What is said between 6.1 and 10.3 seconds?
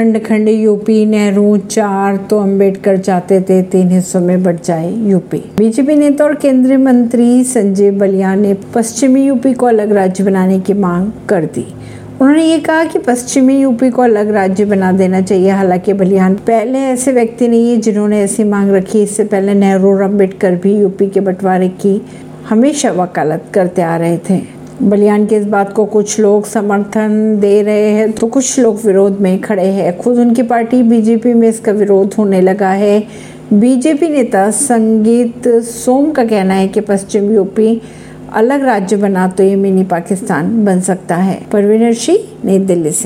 और केंद्रीय मंत्री संजय बलियान ने पश्चिमी यूपी को अलग राज्य